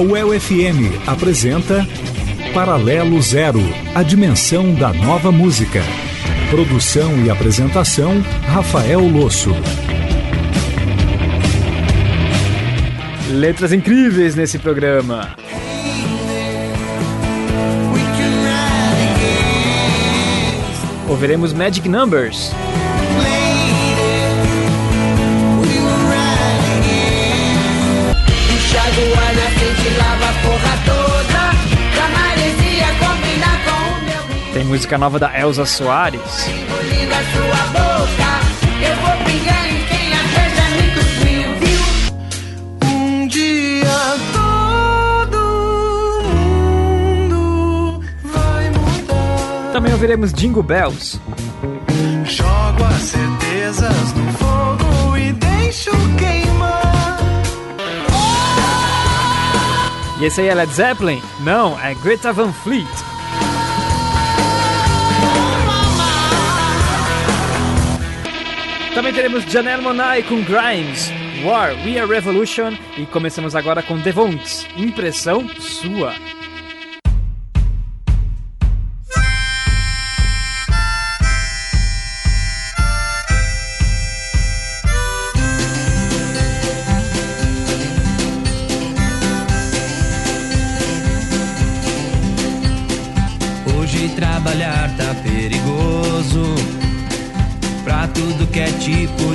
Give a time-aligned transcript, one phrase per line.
[0.00, 1.86] UEL FM apresenta
[2.54, 3.60] Paralelo Zero,
[3.94, 5.82] a dimensão da nova música.
[6.48, 9.50] Produção e apresentação, Rafael Losso.
[13.30, 15.36] Letras incríveis nesse programa.
[21.08, 22.52] Ouviremos Magic Numbers.
[34.60, 36.20] Tem música nova da Elza Soares.
[42.84, 43.88] Um dia
[44.34, 45.38] todo
[47.24, 49.72] mundo vai mudar.
[49.72, 51.18] Também ouviremos Jingle Bells.
[52.26, 57.18] Jogo as certezas no fogo e deixo queimar.
[60.20, 61.22] E esse aí é Led Zeppelin?
[61.40, 63.09] Não, é Greta Van Fleet.
[69.00, 71.10] Também teremos Janelle Monáe com Grimes,
[71.42, 76.12] War, We Are Revolution e começamos agora com Devonts, Impressão Sua.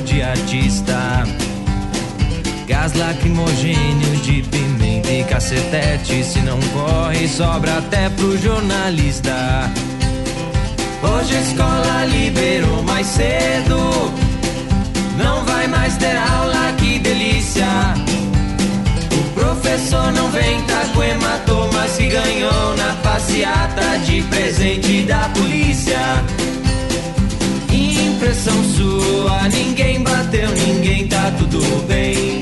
[0.05, 1.23] De artista
[2.67, 9.69] Gás lacrimogêneo de pimenta e cacetete Se não corre, sobra até pro jornalista.
[11.03, 13.77] Hoje a escola liberou mais cedo.
[15.17, 17.67] Não vai mais ter aula, que delícia.
[19.11, 25.99] O professor não vem, tá com hematomas que ganhou na passeata de presente da polícia.
[28.25, 32.41] Impressão sua, ninguém bateu, ninguém tá tudo bem.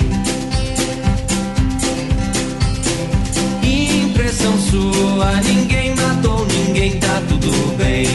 [4.06, 8.08] Impressão sua, ninguém matou, ninguém tá tudo bem.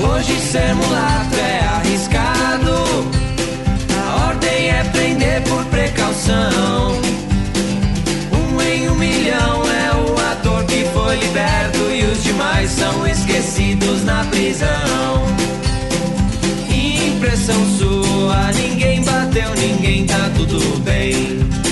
[0.00, 2.72] Hoje ser mulato é arriscado.
[4.00, 7.02] A ordem é prender por precaução.
[8.32, 11.73] Um em um milhão é o ator que foi liberto
[12.54, 15.26] demais são esquecidos na prisão.
[17.16, 21.63] Impressão sua, ninguém bateu, ninguém tá tudo bem.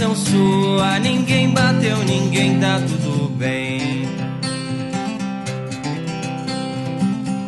[0.00, 4.08] Impressão sua, ninguém bateu, ninguém tá tudo bem.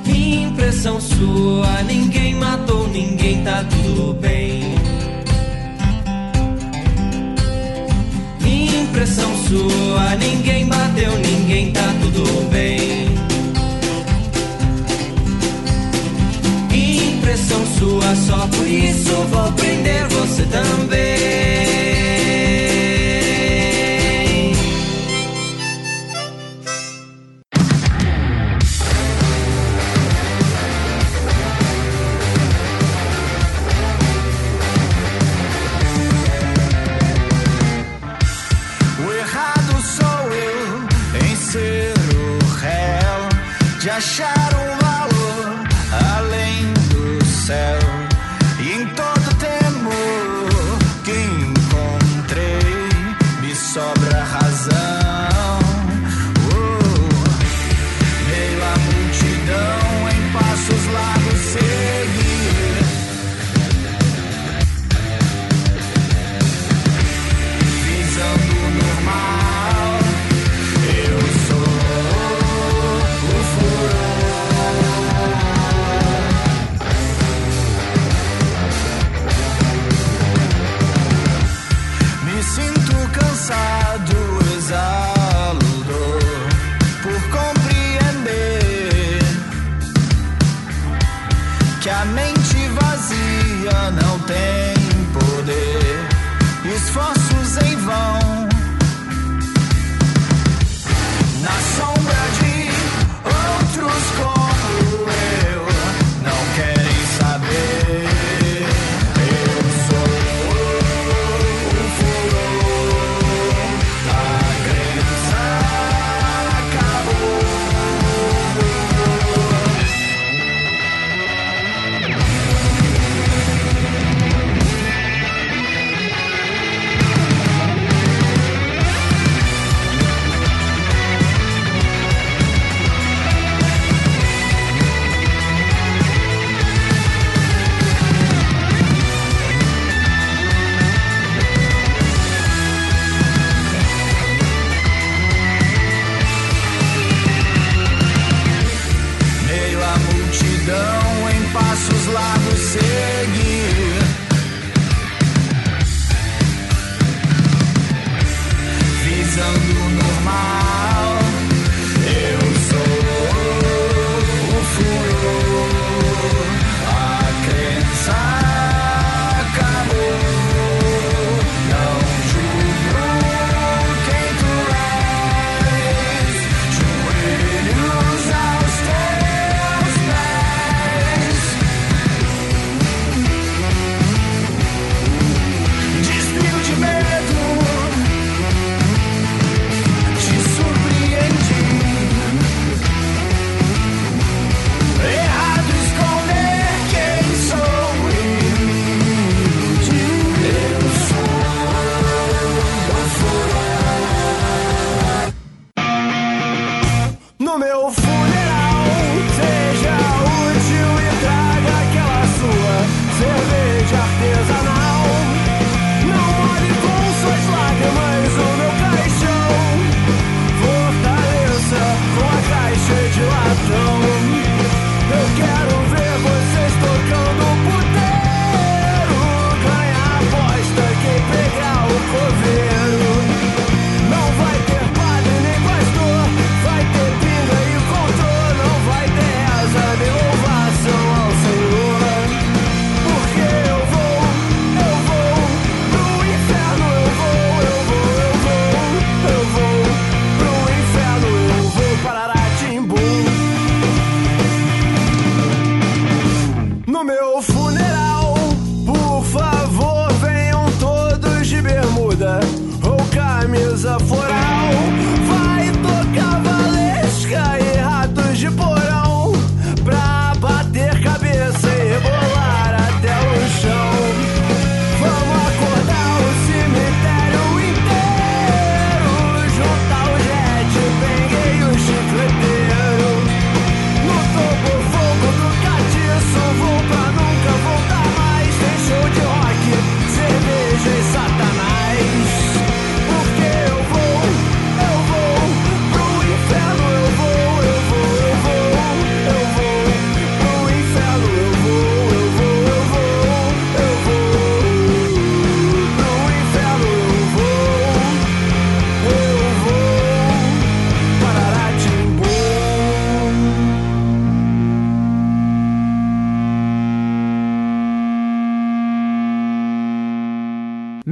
[0.06, 4.74] Impressão sua, ninguém matou, ninguém tá tudo bem.
[8.44, 13.08] Impressão sua, ninguém bateu, ninguém tá tudo bem.
[17.14, 21.11] Impressão sua, só por isso vou prender você também.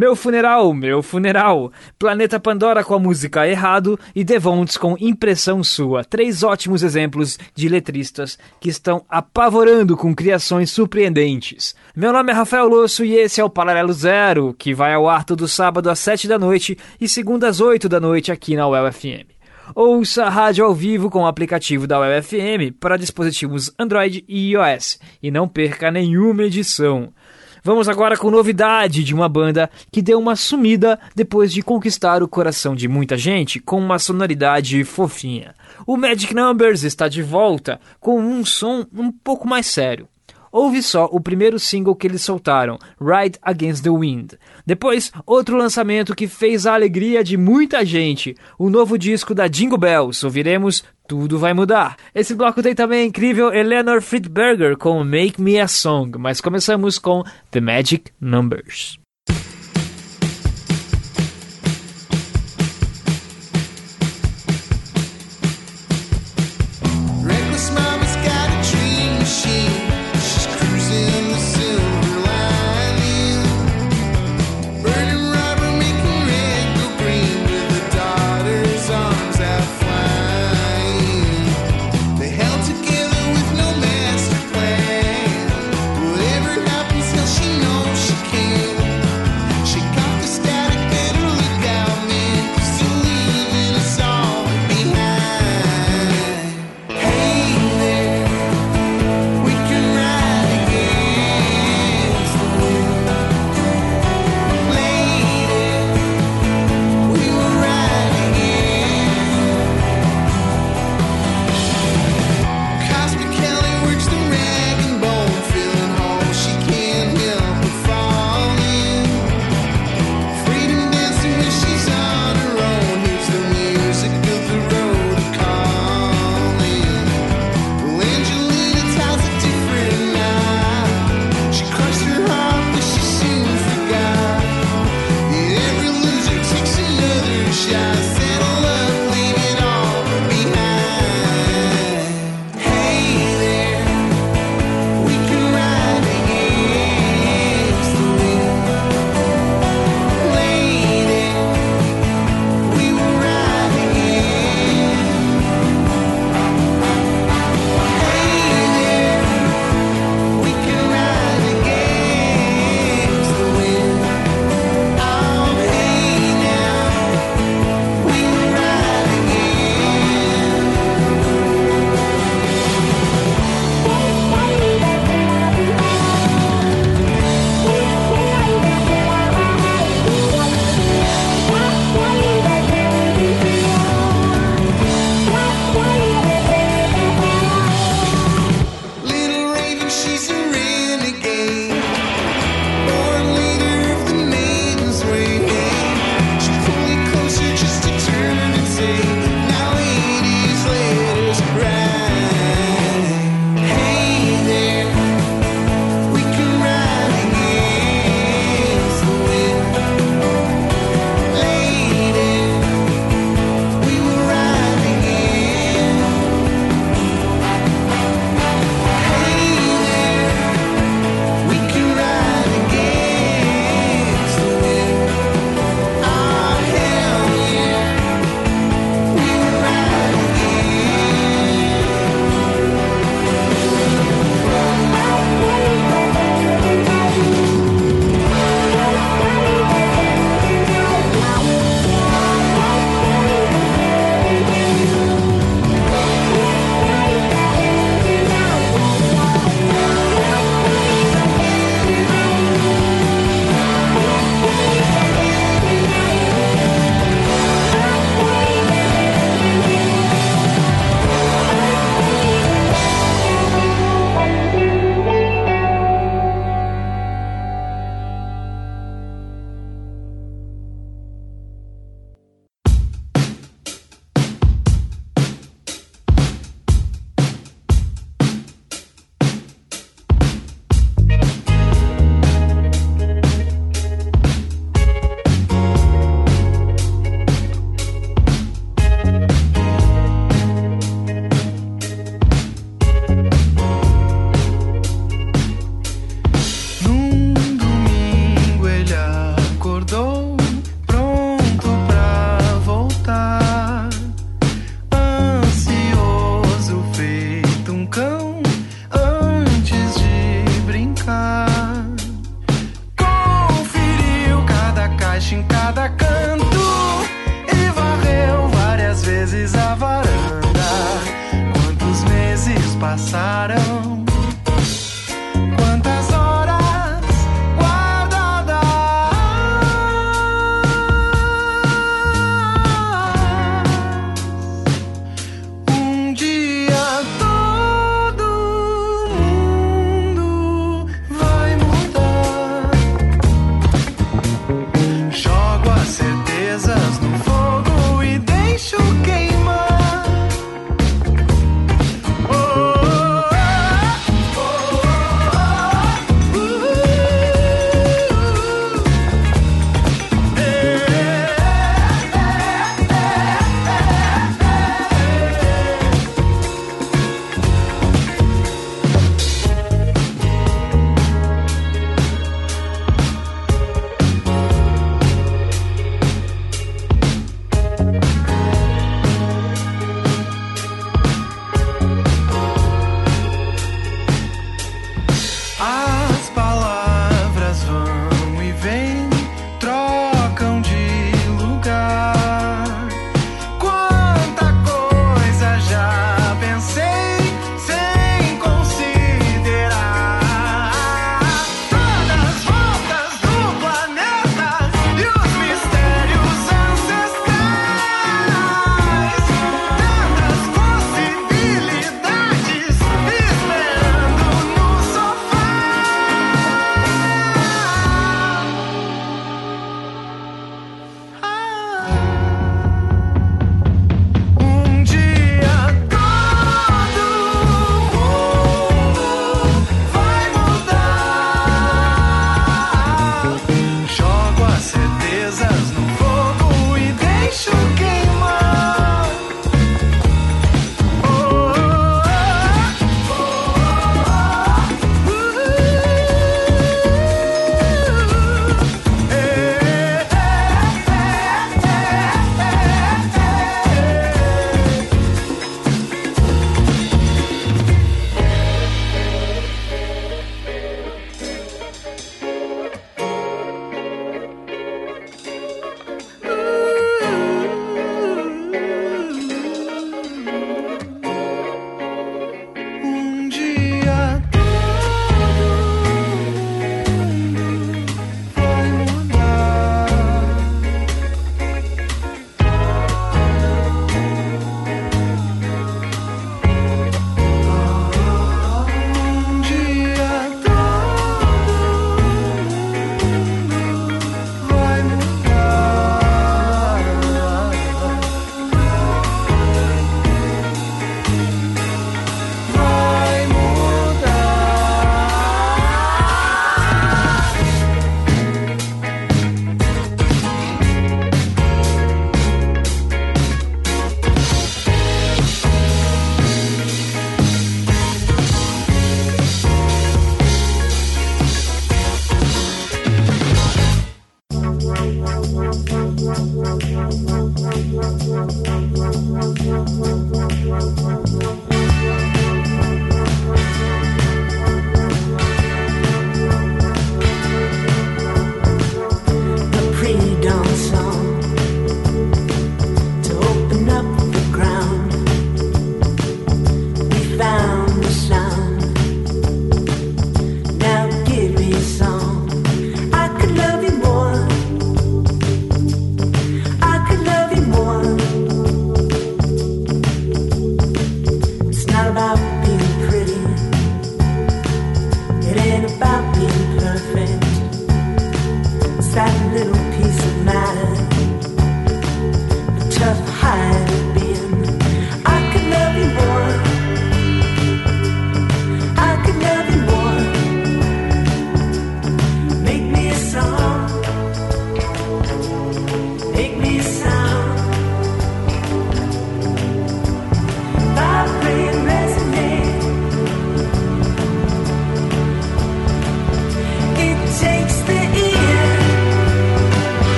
[0.00, 6.02] Meu Funeral, Meu Funeral, Planeta Pandora com a música Errado e Devontes com Impressão Sua.
[6.02, 11.74] Três ótimos exemplos de letristas que estão apavorando com criações surpreendentes.
[11.94, 15.22] Meu nome é Rafael Losso e esse é o Paralelo Zero, que vai ao ar
[15.22, 18.90] todo sábado às sete da noite e segunda às oito da noite aqui na UEL
[18.90, 19.28] FM.
[19.74, 24.52] Ouça a rádio ao vivo com o aplicativo da UEL FM para dispositivos Android e
[24.52, 27.12] iOS e não perca nenhuma edição.
[27.62, 32.28] Vamos agora com novidade de uma banda que deu uma sumida depois de conquistar o
[32.28, 35.54] coração de muita gente com uma sonoridade fofinha.
[35.86, 40.08] O Magic Numbers está de volta com um som um pouco mais sério.
[40.52, 44.32] Ouve só o primeiro single que eles soltaram, Ride Against the Wind.
[44.66, 49.78] Depois, outro lançamento que fez a alegria de muita gente, o novo disco da Jingle
[49.78, 50.26] Bells.
[50.26, 51.96] Ouviremos Tudo Vai Mudar.
[52.14, 57.00] Esse bloco tem também a incrível Eleanor Friedberger com Make Me a Song, mas começamos
[57.00, 58.96] com The Magic Numbers.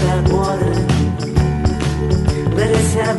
[0.00, 0.86] per muore,
[2.54, 3.10] per essere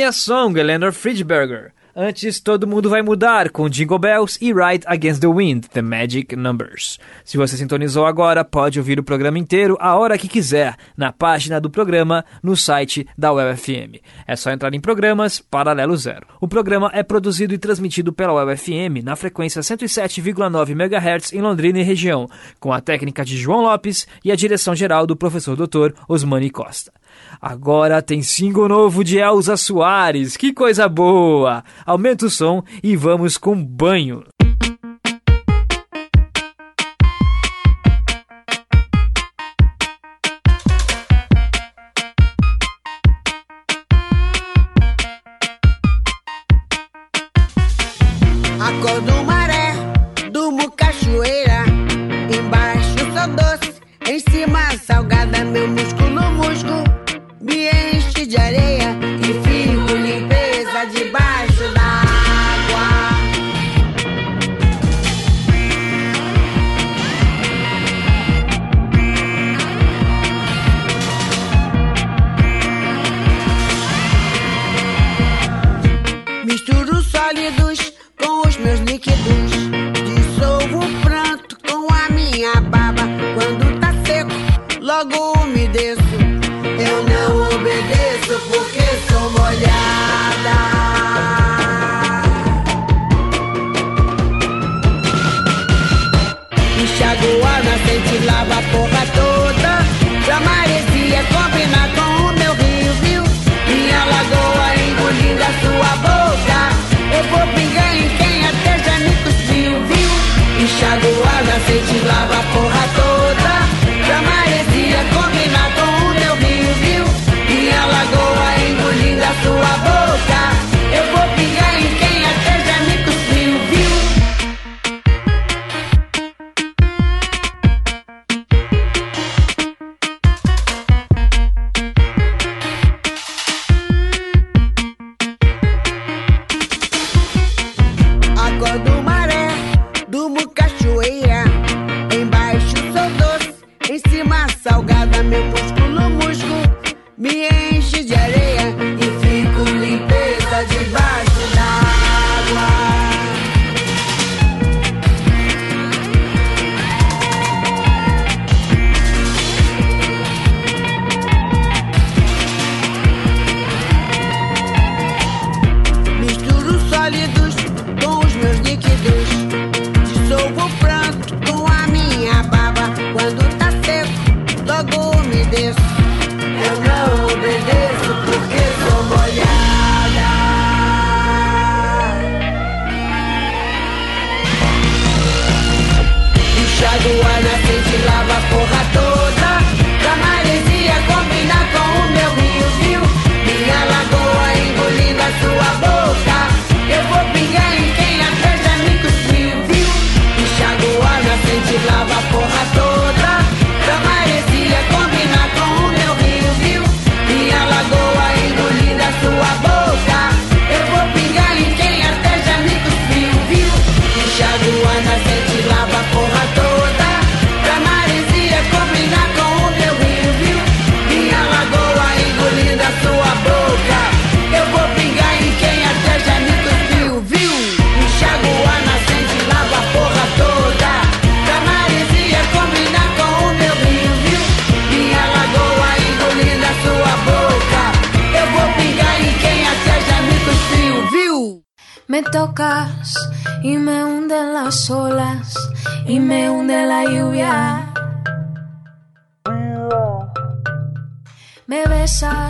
[0.00, 1.72] minha song, Eleanor Friedberger.
[1.94, 6.34] Antes, Todo Mundo Vai Mudar, com Jingle Bells e Ride Against the Wind, The Magic
[6.34, 6.98] Numbers.
[7.22, 11.60] Se você sintonizou agora, pode ouvir o programa inteiro a hora que quiser, na página
[11.60, 14.00] do programa, no site da UFM.
[14.26, 16.26] É só entrar em programas, paralelo zero.
[16.40, 21.82] O programa é produzido e transmitido pela UFM na frequência 107,9 MHz em Londrina e
[21.82, 22.26] região,
[22.58, 26.90] com a técnica de João Lopes e a direção geral do professor doutor Osmani Costa.
[27.40, 31.64] Agora tem single novo de Elza Soares, que coisa boa!
[31.86, 34.24] Aumenta o som e vamos com banho.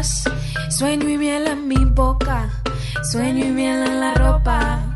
[0.03, 2.49] Sueño y miel en mi boca,
[3.03, 4.89] sueño y miel en la ropa.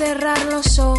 [0.00, 0.89] cerrar los ojos.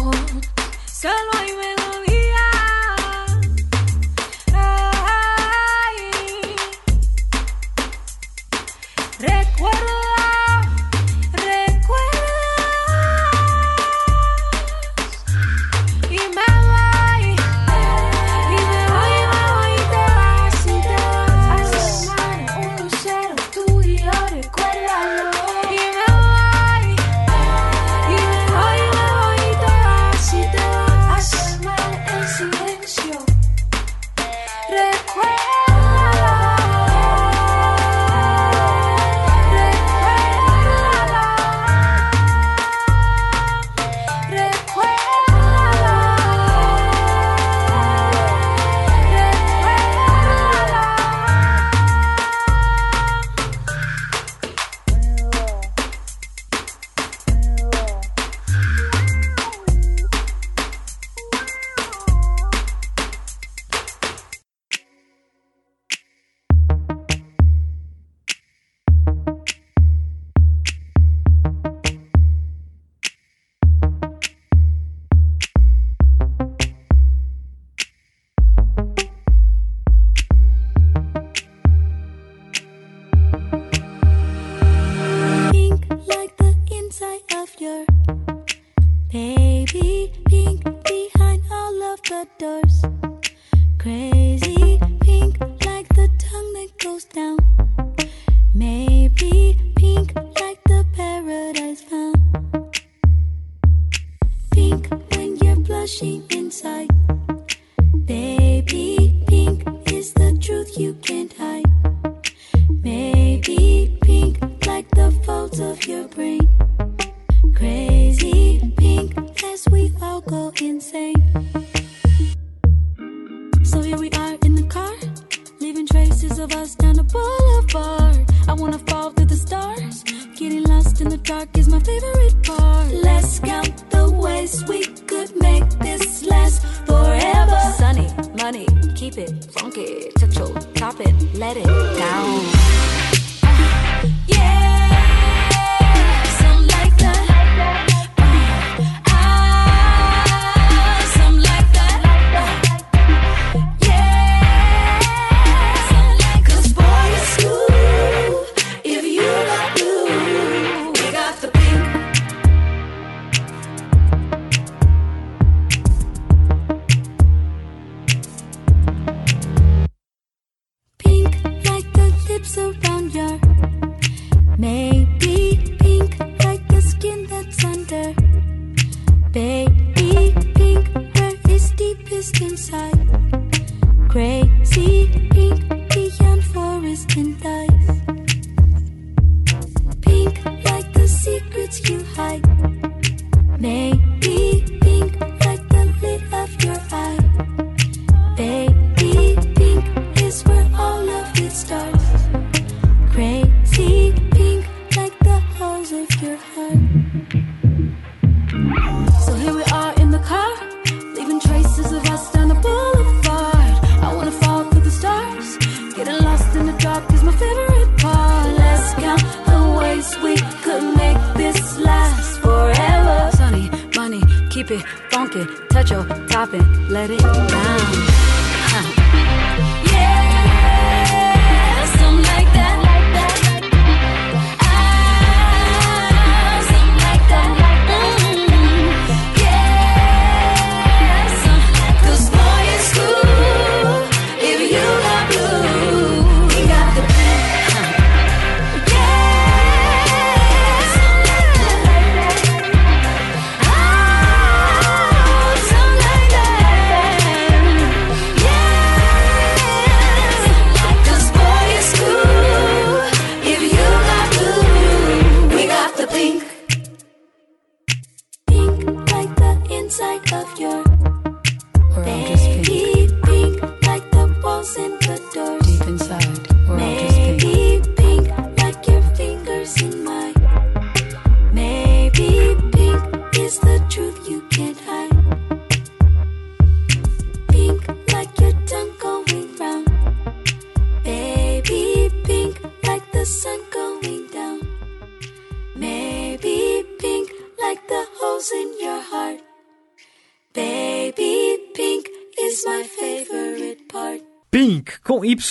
[224.64, 225.44] Keep it funky.
[225.68, 228.41] Touch your top and let it down.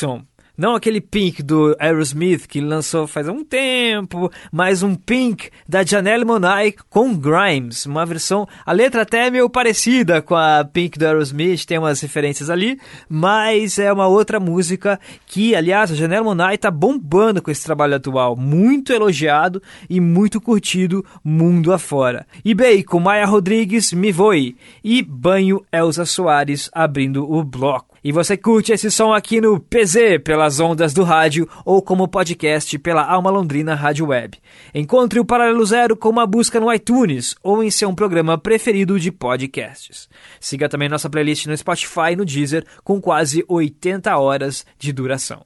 [0.02, 0.40] Com Y.
[0.58, 6.26] Não aquele Pink do Aerosmith que lançou faz um tempo, mas um Pink da Janelle
[6.26, 11.06] Monáe com Grimes, uma versão, a letra até é meio parecida com a Pink do
[11.06, 12.78] Aerosmith, tem umas referências ali,
[13.10, 17.95] mas é uma outra música que, aliás, a Janelle Monáe tá bombando com esse trabalho
[17.95, 22.28] atual, muito elogiado e muito curtido mundo afora.
[22.43, 27.91] E bem, com Maya Rodrigues, Me Voe e Banho Elza Soares abrindo o bloco.
[28.04, 32.78] E você curte esse som aqui no PZ, pelas ondas do rádio, ou como podcast
[32.80, 34.38] pela Alma Londrina Rádio Web.
[34.74, 39.12] Encontre o Paralelo Zero com uma busca no iTunes ou em seu programa preferido de
[39.12, 40.10] podcasts.
[40.39, 45.43] Siga também nossa playlist no Spotify e no Deezer, com quase 80 horas de duração.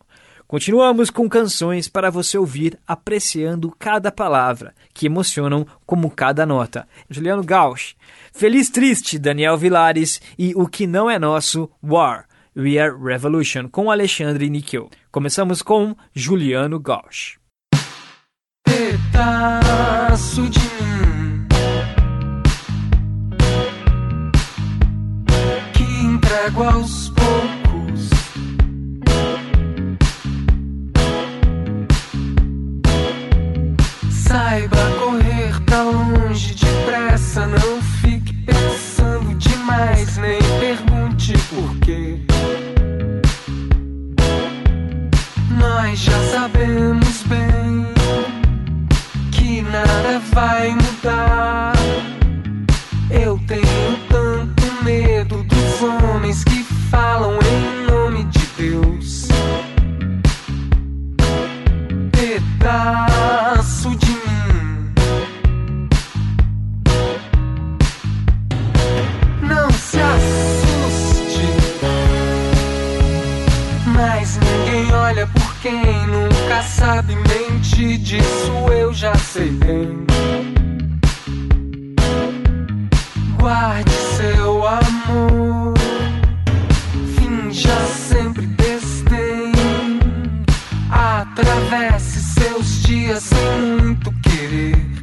[0.48, 6.88] Continuamos com canções para você ouvir apreciando cada palavra, que emocionam como cada nota.
[7.10, 7.96] Juliano Gauch,
[8.32, 12.28] Feliz Triste, Daniel Vilares e O Que Não É Nosso, War.
[12.58, 14.90] We Are Revolution, com Alexandre Níquel.
[15.12, 17.38] Começamos com Juliano Gauch.
[18.64, 21.48] pedaço de mim
[25.74, 28.10] que entrego aos poucos.
[34.10, 42.35] Saiba correr pra longe depressa, não fique pensando demais, nem pergunte por quê.
[45.68, 47.88] Nós já sabemos bem
[49.32, 51.74] que nada vai mudar.
[53.10, 59.28] Eu tenho tanto medo dos homens que falam em nome de Deus.
[62.12, 63.15] Pedaço
[76.66, 80.06] sabe mente disso eu já sei bem.
[83.40, 85.74] Guarde seu amor,
[87.16, 89.52] finja sempre desdém.
[90.90, 94.95] Atravesse seus dias sem muito querer.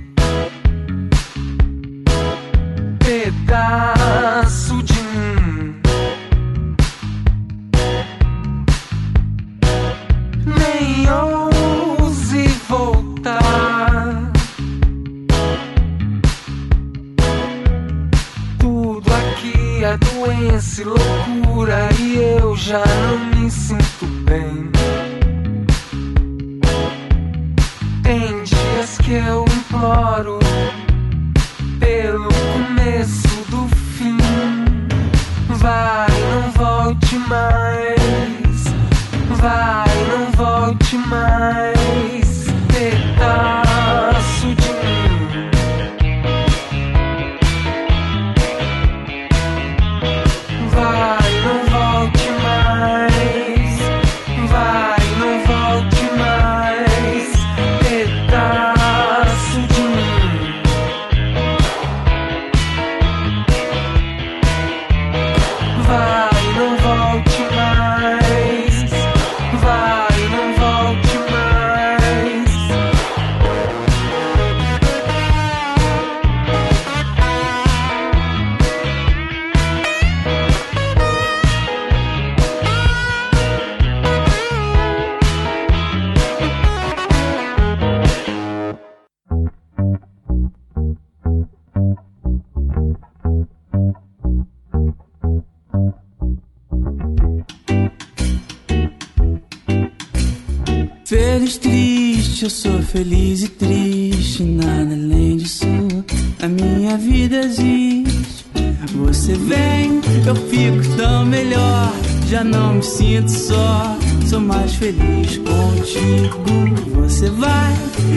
[109.07, 111.93] Você vem, eu fico tão melhor.
[112.29, 113.97] Já não me sinto só,
[114.27, 117.03] sou mais feliz contigo.
[117.03, 117.75] Você vai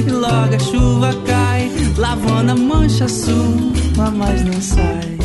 [0.08, 5.18] e logo a chuva cai, lavando a mancha sua, mas não sai.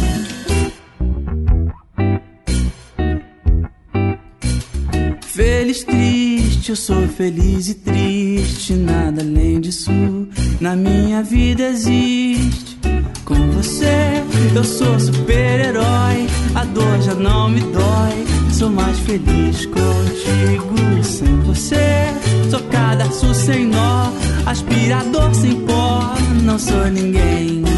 [5.26, 9.90] Feliz, triste, eu sou feliz e triste, nada além disso
[10.60, 12.78] na minha vida existe.
[13.30, 14.24] Com você
[14.56, 16.26] eu sou super-herói,
[16.56, 21.04] a dor já não me dói, sou mais feliz contigo.
[21.04, 22.12] Sem você,
[22.50, 24.10] sou cadarço sem nó,
[24.46, 26.12] aspirador sem pó,
[26.42, 27.69] não sou ninguém.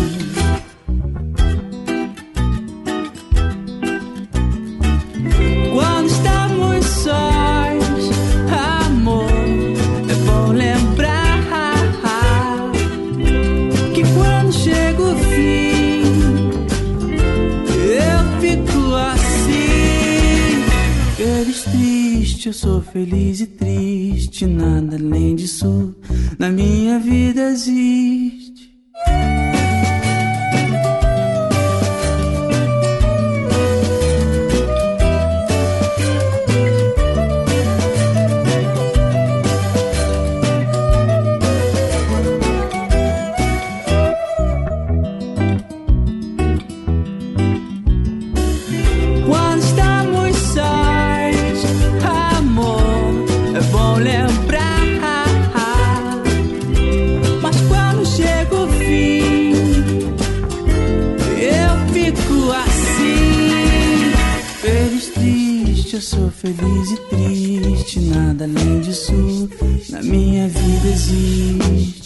[68.63, 69.49] Além disso
[69.91, 72.02] na minha vida existe.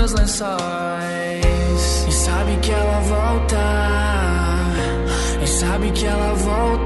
[0.00, 2.06] Meus lençóis.
[2.08, 3.56] E sabe que ela volta.
[5.42, 6.79] E sabe que ela volta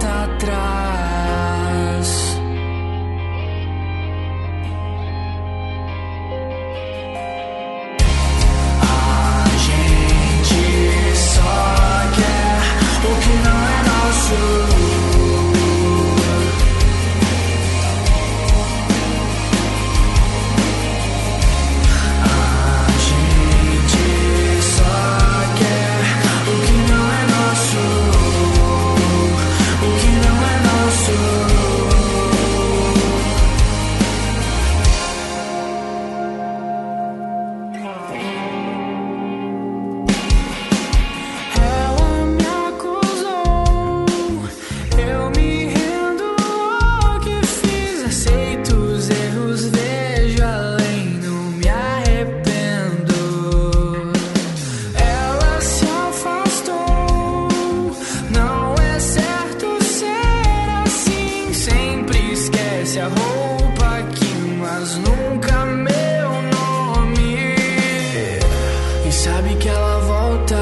[69.06, 70.56] E sabe que ela volta.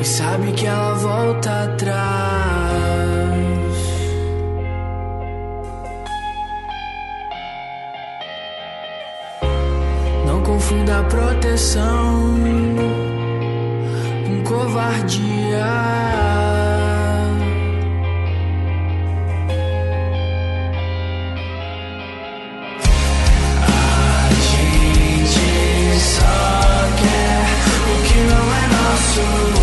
[0.00, 2.02] E sabe que ela volta atrás.
[10.26, 12.34] Não confunda proteção
[14.26, 16.41] com covardia.
[29.20, 29.61] É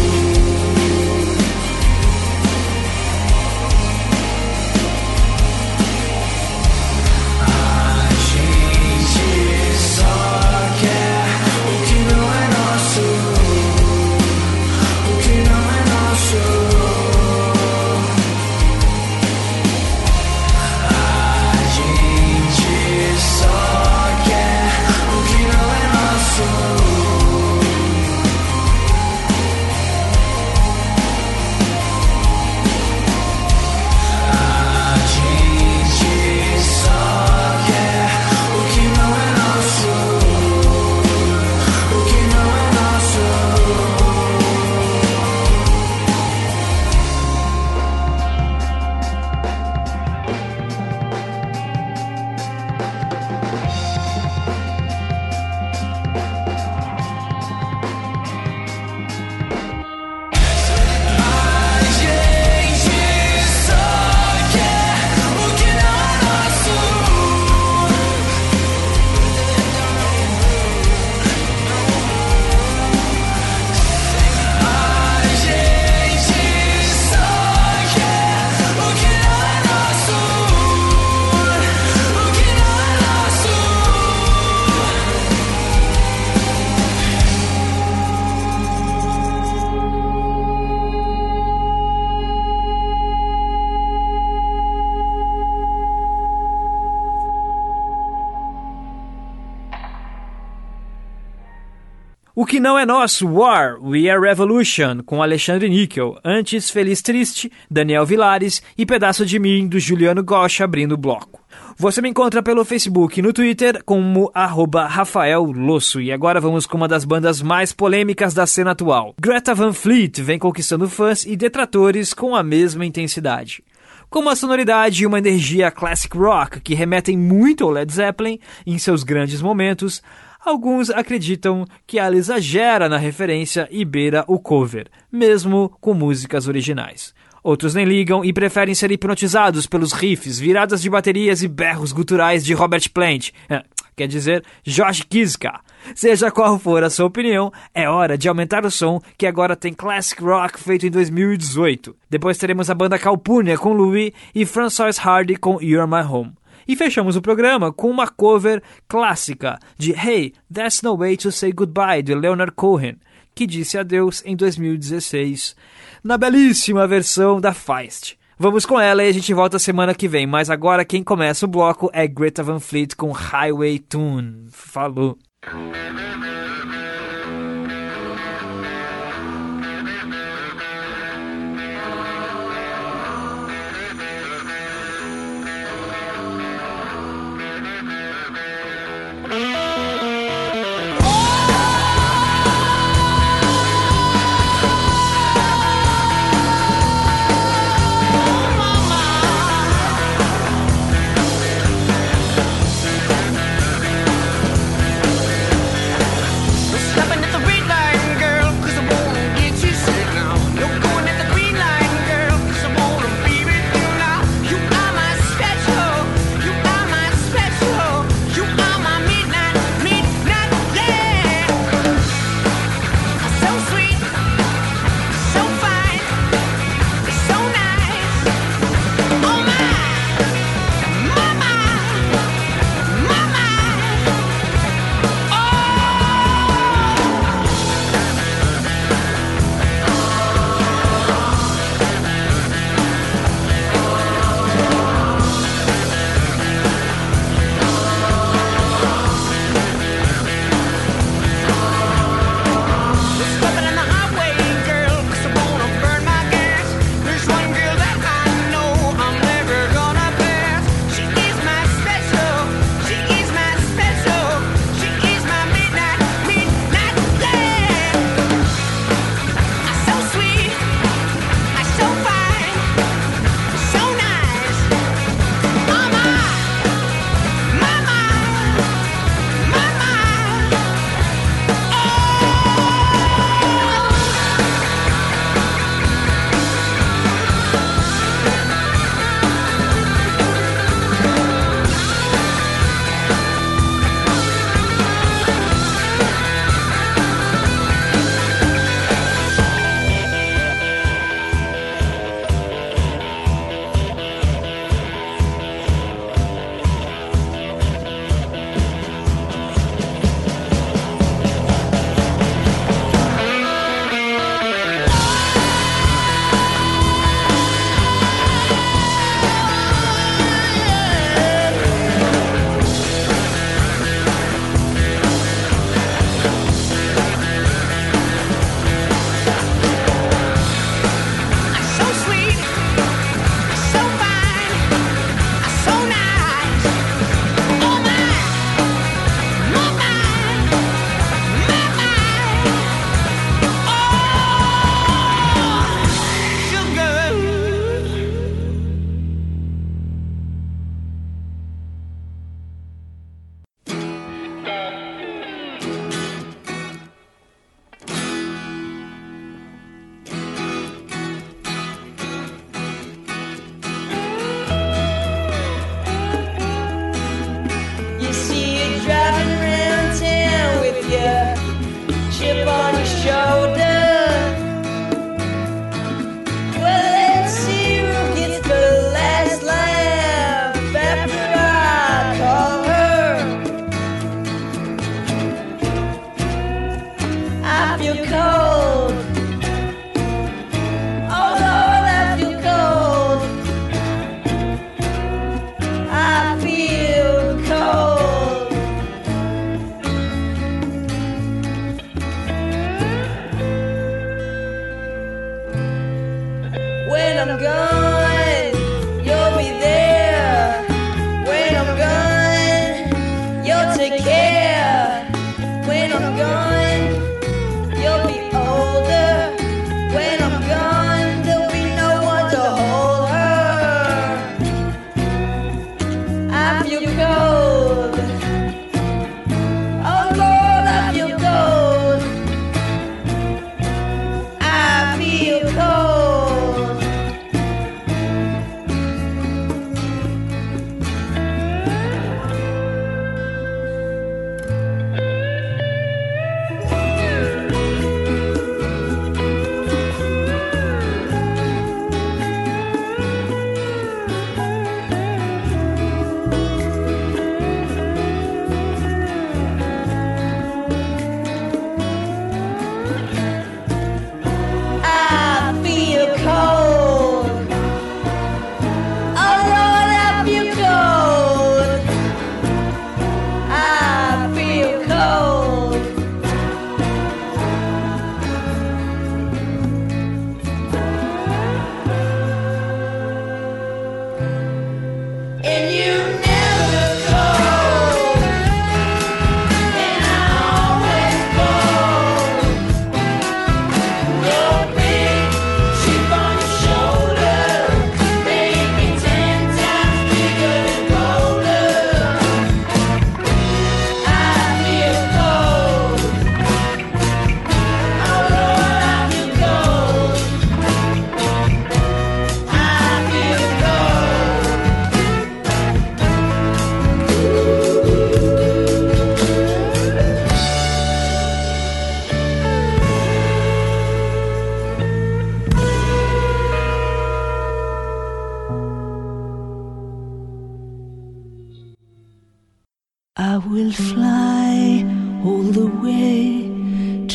[102.50, 106.18] que não é nosso, War, We Are Revolution, com Alexandre Níquel.
[106.26, 111.39] Antes, Feliz Triste, Daniel Vilares e Pedaço de Mim, do Juliano Gosch, abrindo o bloco.
[111.78, 116.02] Você me encontra pelo Facebook e no Twitter como arroba Rafael Losso.
[116.02, 119.14] E agora vamos com uma das bandas mais polêmicas da cena atual.
[119.22, 123.64] Greta Van Fleet vem conquistando fãs e detratores com a mesma intensidade.
[124.10, 128.80] Com uma sonoridade e uma energia classic rock que remetem muito ao Led Zeppelin em
[128.80, 130.02] seus grandes momentos,
[130.39, 137.13] alguns acreditam que ela exagera na referência e beira o cover, mesmo com músicas originais.
[137.43, 142.43] Outros nem ligam e preferem ser hipnotizados pelos riffs, viradas de baterias e berros guturais
[142.43, 143.63] de Robert Plant, eh,
[143.95, 145.61] quer dizer, Josh Kiska.
[145.95, 149.73] Seja qual for a sua opinião, é hora de aumentar o som que agora tem
[149.73, 151.95] classic rock feito em 2018.
[152.09, 156.33] Depois teremos a banda Calpurnia com Louis e Francois Hardy com You're My Home.
[156.68, 161.51] E fechamos o programa com uma cover clássica de Hey, There's No Way to Say
[161.51, 162.97] Goodbye de Leonard Cohen,
[163.34, 165.55] que disse adeus em 2016,
[166.03, 168.18] na belíssima versão da Feist.
[168.38, 171.49] Vamos com ela e a gente volta semana que vem, mas agora quem começa o
[171.49, 174.47] bloco é Greta Van Fleet com Highway Tune.
[174.49, 175.18] Falou!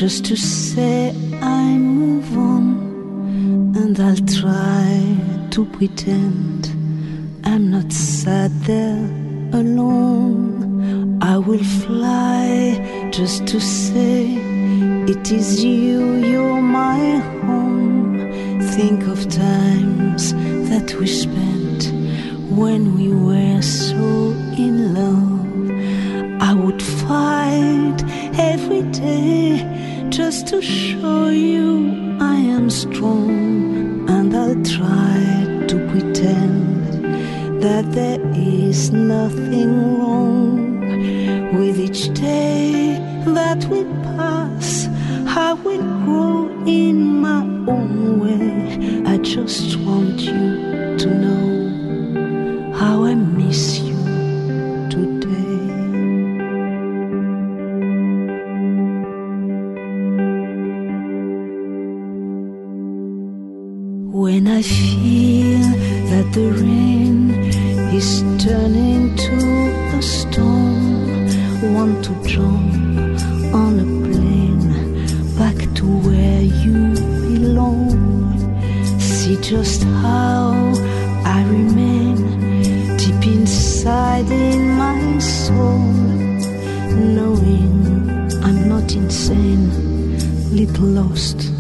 [0.05, 4.91] Just to say I move on, and I'll try
[5.53, 6.67] to pretend
[7.43, 9.03] I'm not sad there
[9.61, 11.19] alone.
[11.23, 14.27] I will fly just to say
[15.13, 17.01] it is you, you're my
[17.47, 18.61] home.
[18.77, 20.35] Think of times
[20.69, 21.81] that we spent
[22.51, 24.05] when we were so
[24.65, 26.43] in love.
[26.51, 27.99] I would fight
[28.39, 29.74] every day
[30.17, 38.93] just to show you I am strong, and I'll try to pretend that there is
[38.93, 42.97] nothing wrong with each day
[43.27, 43.83] that we
[44.17, 44.87] pass.
[45.27, 49.03] I will grow in my own way.
[49.13, 51.44] I just want you to know
[66.35, 67.31] the rain
[67.95, 72.75] is turning to a storm, want to jump
[73.55, 75.07] on a plane
[75.39, 78.37] back to where you belong.
[78.99, 80.73] See just how
[81.25, 82.17] I remain
[82.97, 85.79] deep inside in my soul,
[87.15, 89.71] knowing I'm not insane,
[90.51, 91.54] little lost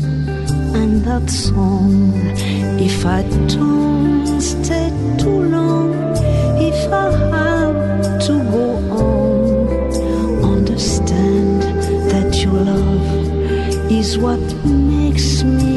[1.04, 2.12] that song.
[2.80, 4.88] If I don't stay
[5.18, 5.92] too long,
[6.58, 8.66] if I have to go
[9.02, 11.62] on, understand
[12.10, 15.73] that your love is what makes me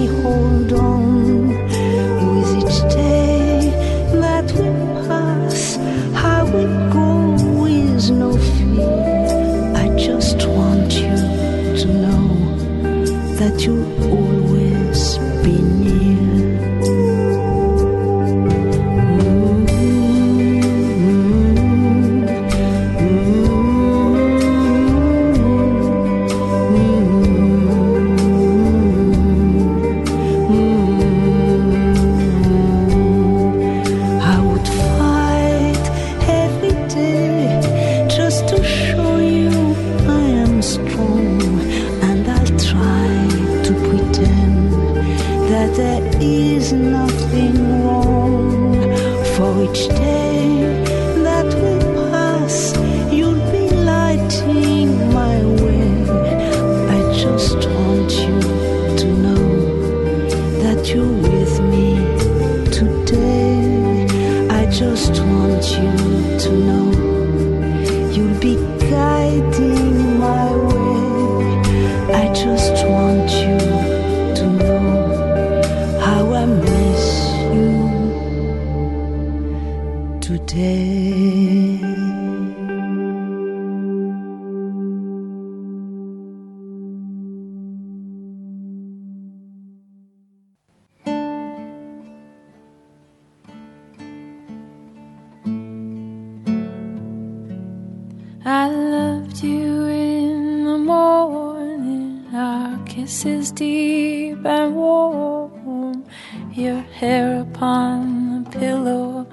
[98.49, 106.05] I loved you in the morning, our kisses deep and warm,
[106.53, 109.27] your hair upon the pillow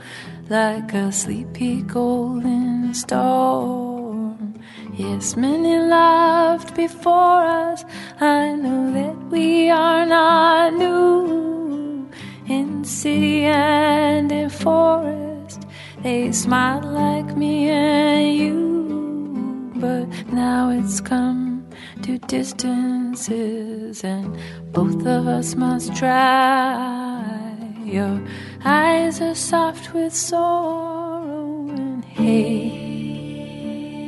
[0.50, 4.60] like a sleepy golden storm.
[4.96, 7.84] Yes, many loved before us.
[8.20, 12.10] I know that we are not new
[12.48, 15.60] in city and in forest.
[16.02, 18.63] They smiled like me and you,
[19.84, 21.66] but now it's come
[22.04, 24.26] to distances, and
[24.72, 27.22] both of us must try.
[27.84, 28.18] Your
[28.64, 32.70] eyes are soft with sorrow, and hey,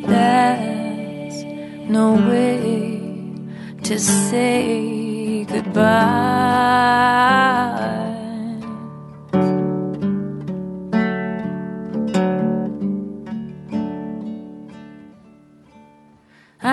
[0.06, 1.38] that's
[1.90, 3.34] no way
[3.82, 6.46] to say goodbye.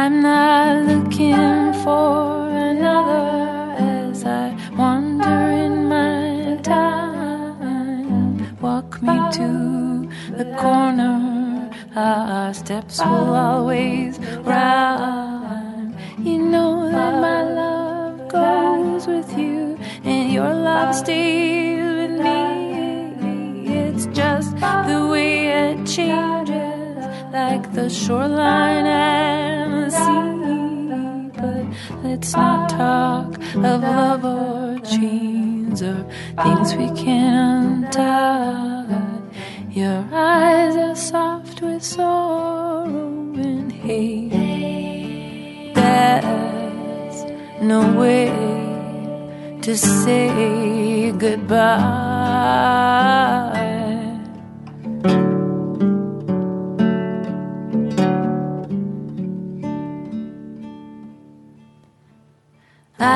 [0.05, 8.35] I'm not looking for another as I wander in my time.
[8.59, 15.95] Walk me to the corner, our steps will always rhyme.
[16.19, 23.73] You know that my love goes with you, and your love stays with me.
[23.73, 26.72] It's just the way it changes,
[27.33, 31.31] like the shoreline and the sea.
[31.41, 31.65] But
[32.03, 36.05] let's not talk of love or chains or
[36.43, 39.21] things we can't untie.
[39.71, 44.29] Your eyes are soft with sorrow, and hate.
[45.73, 47.19] there's
[47.61, 48.29] no way
[49.63, 53.12] to say goodbye.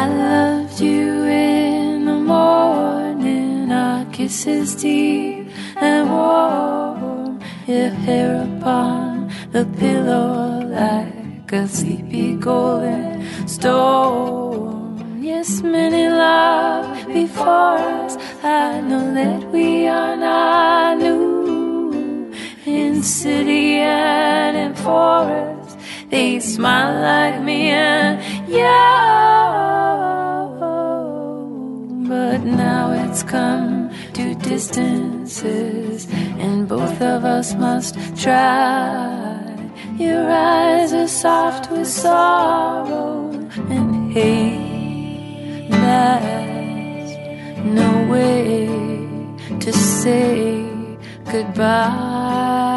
[0.08, 5.48] Loved you in the morning, our kisses deep
[5.78, 15.24] and warm, your hair upon the pillow like a sleepy golden storm.
[15.24, 18.18] Yes, many love before us.
[18.44, 22.32] I know that we are not new
[22.66, 25.78] in city and in forest.
[26.10, 28.78] They smile like me and you.
[32.10, 36.08] But now it's come to distances,
[36.40, 39.38] and both of us must try.
[39.98, 43.32] Your eyes are soft with sorrow,
[43.70, 44.68] and hate.
[47.64, 48.68] no way
[49.60, 50.66] to say
[51.32, 52.77] goodbye.